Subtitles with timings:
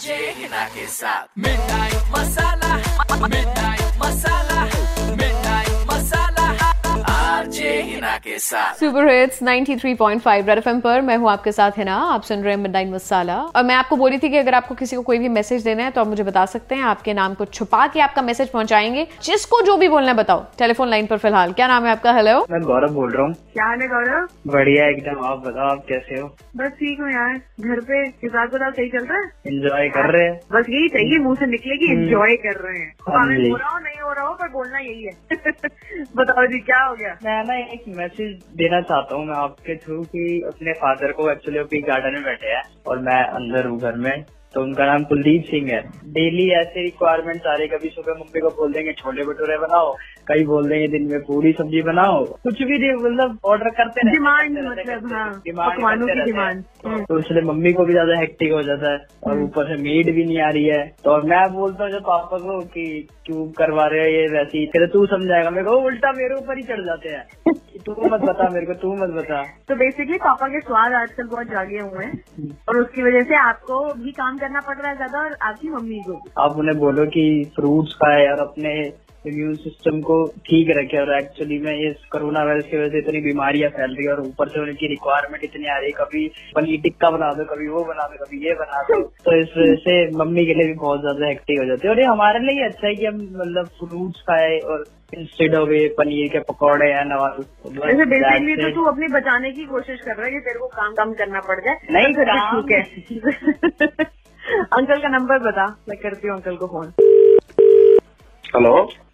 [0.00, 2.76] हिना के साथ मिडनाइट मसाला
[3.28, 4.62] मिठाई मसाला
[5.16, 6.46] मिडनाइट मसाला
[7.12, 7.70] आरजे
[8.24, 12.22] के साथ। सुपर हिट्स 93.5 रेड एफएम पर। मैं हूँ आपके साथ है ना आप
[12.22, 15.02] सुन रहे हैं मिडनाइट मसाला और मैं आपको बोली थी कि अगर आपको किसी को
[15.02, 17.86] कोई भी मैसेज देना है तो आप मुझे बता सकते हैं। आपके नाम को छुपा
[17.86, 21.66] के आपका मैसेज पहुंचाएँगे। जिसको जो भी बोलना है बताओ। टेलीफोन लाइन पर फ़िलहाल। क्या
[21.68, 22.12] नाम है आपका?
[22.12, 24.28] हेलो मैं गौरव बोल रहा हूँ। क्या हाल है गौरव?
[24.46, 26.28] बढ़िया एकदम। आप बताओ आप कैसे हो?
[26.56, 29.26] बस ठीक हूँ यार। घर पे हिसाब किताब सही चल रहा है?
[29.46, 32.92] एंजॉय कर रहे हैं। बस यही चाहिए मुँह से निकले कि एंजॉय कर रहे हैं।
[33.08, 35.12] हाँ। हो रहा हो नहीं हो रहा हो पर बोलना यही है।
[36.16, 37.16] बताओ जी क्या हो गया?
[37.24, 41.58] मैं ना एक मैसेज देना चाहता हूँ मैं आपके थ्रू कि अपने फादर को एक्चुअली
[41.58, 45.44] अभी गार्डन में बैठे हैं और मैं अंदर हूँ घर में। तो उनका नाम कुलदीप
[45.44, 49.58] सिंह है। डेली ऐसे रिक्वायरमेंट आ रही कभी सुबह मम्मी को बोल देंगे छोले भटूरे
[49.58, 54.00] बनाओ कई बोल देंगे दिन में पूरी सब्ज़ी बनाओ। कुछ भी दे- मतलब ऑर्डर करते
[54.06, 58.18] हैं, डिमांड हैं, मतलब हाँ डिमांड की डिमांड हम्म। तो इसलिए मम्मी को भी ज़्यादा
[58.18, 61.52] हेक्टिक हो जाता है और ऊपर से मीट भी नहीं आ रही है। तो मैं
[61.52, 64.66] बोलता हूँ जब पापा को कि क्यों करवा रहे हो ये वैसी?
[64.66, 67.52] कहते तू समझाएगा। मेरे को उल्टा मेरे ऊपर ही चढ़ जाते हैं।
[67.86, 71.46] तू मत बता मेरे को तू मत बता। तो बेसिकली पापा के स्वाद आजकल बहुत
[71.46, 75.18] जागे हुए हैं और उसकी वजह से आपको भी काम करना पड़ रहा है ज़्यादा
[75.20, 77.24] और आपकी मम्मी को आप उन्हें बोलो कि
[77.56, 78.74] फ्रूट्स खाए और अपने
[79.26, 83.20] इम्यून सिस्टम को ठीक रखे और एक्चुअली में इस कोरोना वायरस की वजह से इतनी
[83.20, 86.80] बीमारियाँ फैल रही है और ऊपर से उनकी रिक्वायरमेंट इतनी आ रही है कभी पनीर
[86.80, 90.10] टिक्का बना दो कभी वो बना दो कभी ये बना दो तो इस वजह से
[90.10, 92.86] मम्मी के लिए भी बहुत ज़्यादा हेक्टिक हो जाती है। और ये हमारे लिए अच्छा
[92.86, 94.86] है कि हम मतलब फ्रूट्स खाए और
[95.18, 97.40] इंस्टेड ऑफ़ ये पनीर के पकौड़े या नवाज़
[98.04, 101.12] बेसिकली तो तू अपनी बचाने की कोशिश कर रहा है कि तेरे को काम कम
[101.12, 104.04] करना पड़ जाए। नहीं, काम- ठीक है।
[104.62, 107.11] अंकल का नंबर बता मैं करती हूँ अंकल को फ़ोन
[108.52, 108.72] हेलो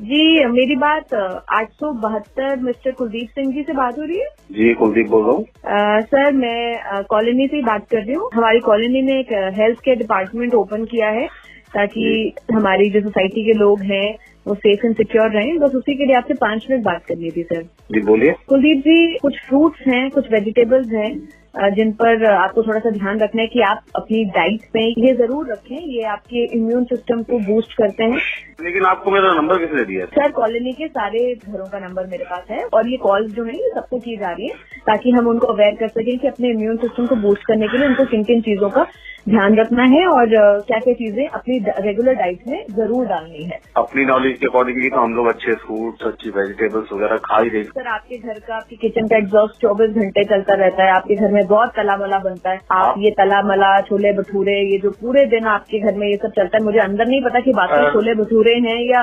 [0.00, 4.26] जी मेरी बात आठ सौ बहत्तर मिस्टर कुलदीप सिंह जी से बात हो रही है?
[4.52, 8.60] जी कुलदीप बोल रहा हूँ। सर मैं कॉलोनी से ही बात कर रही हूँ। हमारी
[8.60, 11.26] कॉलोनी में एक हेल्थ केयर डिपार्टमेंट ओपन किया है
[11.74, 16.06] ताकि हमारी जो सोसाइटी के लोग हैं वो सेफ़ एंड सिक्योर रहें। बस उसी के
[16.06, 20.08] लिए आपसे पाँच मिनट बात करनी थी सर। जी बोलिए। कुलदीप जी कुछ फ्रूट्स हैं
[20.10, 21.12] कुछ वेजिटेबल्स हैं?
[21.54, 25.50] जिन पर आपको थोड़ा सा ध्यान रखना है कि आप अपनी डाइट में ये ज़रूर
[25.52, 28.20] रखें ये आपके इम्यून सिस्टम को बूस्ट करते हैं।
[28.60, 32.44] लेकिन आपको मेरा नंबर किसने दिया सर कॉलोनी के सारे घरों का नंबर मेरे पास
[32.50, 35.52] है और ये कॉल जो है ये सबको की जा रही है ताकि हम उनको
[35.52, 38.40] अवेयर कर सकें कि अपने इम्यून सिस्टम को बूस्ट करने के लिए उनको किन किन
[38.42, 38.86] चीज़ों का
[39.28, 40.28] ध्यान रखना है और
[40.66, 45.00] क्या क्या चीज़ें अपनी रेगुलर डाइट में ज़रूर डालनी है। अपनी नॉलेज के अकॉर्डिंगली तो
[45.00, 48.76] हम लोग अच्छे फ्रूट्स अच्छी वेजिटेबल्स वगैरह खा ही रहे सर आपके घर का आपके
[48.78, 52.50] किचन का एग्जॉस्ट चौबीस घंटे चलता रहता है आपके घर में बहुत तला मला बनता
[52.50, 56.16] है। आप ये तला मला छोले भटूरे ये जो पूरे दिन आपके घर में ये
[56.16, 59.00] सब चलता है मुझे अंदर नहीं पता कि बाकी अ, छोले भटूरे हैं या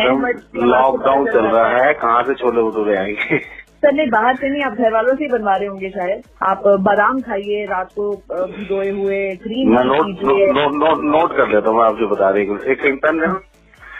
[0.00, 3.38] हैं लॉकडाउन चल रहा है। कहाँ से छोले भटूरे आएँगे?
[3.38, 6.62] सर नहीं बाहर से नहीं आप घर वालों से ही बनवा रहे होंगे शायद। आप
[6.66, 11.70] बादाम खाइए रात को भिगोए हुए क्रीम मैं नोट कीजिए। नोट नोट नोट कर लेता
[11.70, 13.20] हूँ मैं आपसे बता रही हूँ एक पेन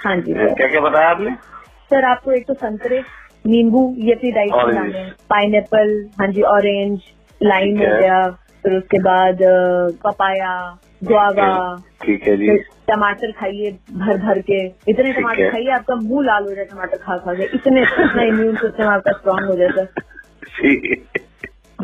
[0.06, 1.30] हाँ जी। क्या क्या बताया आपने?
[1.90, 3.02] सर आपको एक तो संतरे
[3.46, 4.74] नींबू ये अपनी डाइट में.
[4.74, 7.00] डालने हैं। हाँ जी ऑरेंज
[7.44, 8.30] लाइम ठीक हो गया
[8.62, 9.38] फिर उसके बाद
[10.04, 12.56] पपाया गुआवा ठीक है जी।
[12.88, 17.16] टमाटर खाइए भर भर के। इतने टमाटर। खाइए आपका मुँह लाल हो जाए टमाटर खा
[17.16, 19.80] खा के। इतने इतना इम्यून सिस्टम आपका स्ट्रांग हो जाता
[20.64, 20.94] है।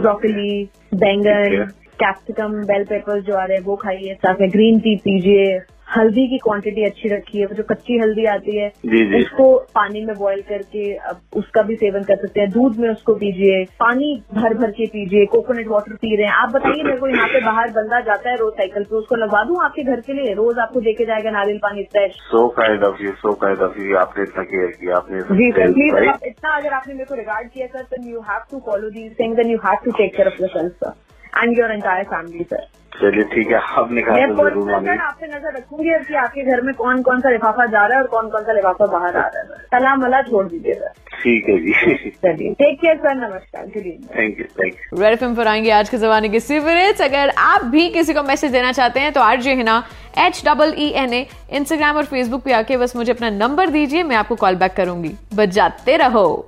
[0.00, 0.64] ब्रोकली
[0.94, 1.64] बैंगन
[2.00, 5.58] कैप्सिकम बेल पेपर्स जो आ रहे हैं वो खाइए साथ में ग्रीन टी पीजिए।
[5.98, 10.04] हल्दी की क्वांटिटी अच्छी रखिए वो जो कच्ची हल्दी आती है जी जी। उसको पानी
[10.04, 14.14] में बॉईल करके अब उसका भी सेवन कर सकते हैं। दूध में उसको पीजिए पानी
[14.34, 17.40] भर भर के पीजिए कोकोनट वाटर पी रहे हैं। आप बताइए मेरे को यहाँ पे
[17.44, 20.34] बाहर बंदा जाता है रोज साइकिल पे उसको लगवा दूँ आपके घर के लिए?
[20.34, 23.96] रोज आपको देके जाएगा नारियल पानी fresh so kind of you so kind of you
[23.98, 27.82] आपने इतना किया आपने जी सर प्लीज़ इतना अगर आपने मेरे को रिगार्ड किया sir
[27.92, 30.84] then you have to follow these things then you have to take care of yourself
[30.84, 30.92] sir
[31.42, 36.14] and your entire family sir चलिए ठीक है आपने कहा मैं आपसे नज़र रखूँगी कि
[36.22, 38.86] आपके घर में कौन कौन सा लिफाफा जा रहा है और कौन कौन सा लिफाफा
[38.86, 42.80] बाहर आ रहा है सर तला मला छोड़ दीजिए सर ठीक है जी। चलिए टेक
[42.80, 43.66] केयर सर नमस्कार.
[43.66, 47.02] Good evening thank you thank you red FM पर आएँगे आज के जमाने के सिवरेट्स
[47.02, 49.82] अगर आप भी किसी को मैसेज देना चाहते हैं तो R J Heena
[50.26, 54.02] H double E N A Instagram और फेसबुक पे आके बस मुझे अपना नंबर दीजिए
[54.02, 56.47] मैं आपको कॉल बैक करूँगी। बजाते रहो।